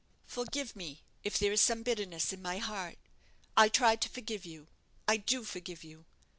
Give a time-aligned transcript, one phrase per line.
[0.25, 2.97] Forgive me if there is some bitterness in my heart.
[3.55, 4.65] I try to forgive you
[5.07, 6.05] I do forgive you!